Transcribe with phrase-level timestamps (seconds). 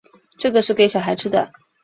[0.39, 1.51] 这个是给小孩吃的